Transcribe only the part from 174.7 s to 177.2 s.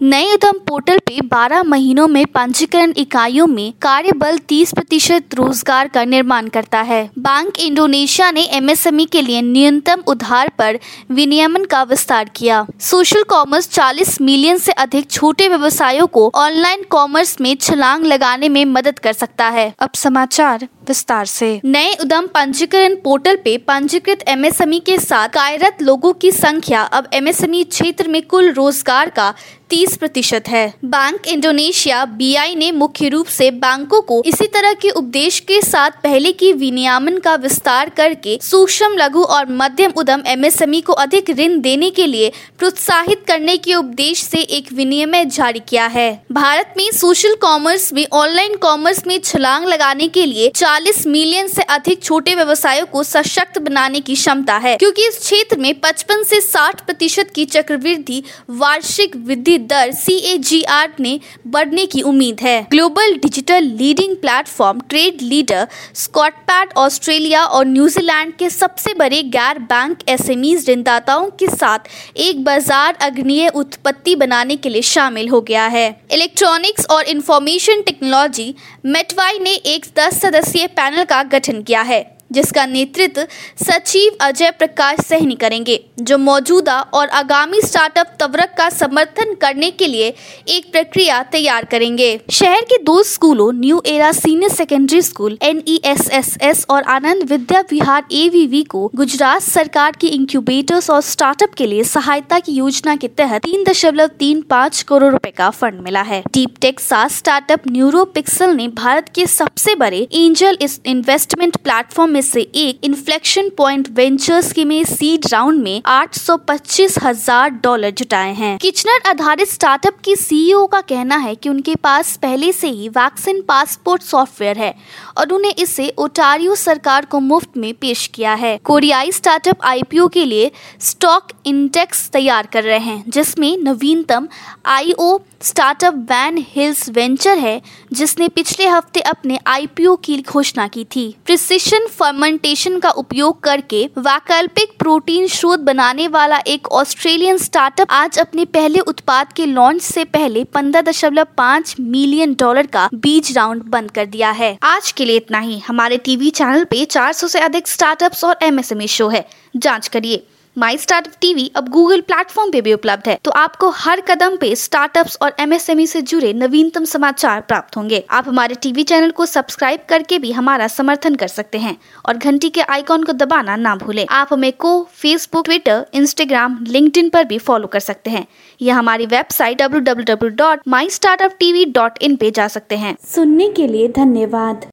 Facebook Twitter Instagram link